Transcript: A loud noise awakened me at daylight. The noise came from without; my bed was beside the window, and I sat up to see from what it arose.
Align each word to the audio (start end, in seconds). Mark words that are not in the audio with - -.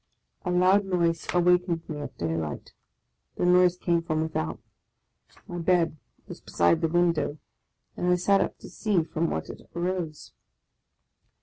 A 0.45 0.49
loud 0.49 0.83
noise 0.85 1.27
awakened 1.31 1.87
me 1.87 1.99
at 1.99 2.17
daylight. 2.17 2.73
The 3.35 3.45
noise 3.45 3.77
came 3.77 4.01
from 4.01 4.21
without; 4.23 4.59
my 5.47 5.59
bed 5.59 5.95
was 6.27 6.41
beside 6.41 6.81
the 6.81 6.87
window, 6.87 7.37
and 7.95 8.07
I 8.07 8.15
sat 8.15 8.41
up 8.41 8.57
to 8.61 8.67
see 8.71 9.03
from 9.03 9.29
what 9.29 9.51
it 9.51 9.61
arose. 9.75 10.33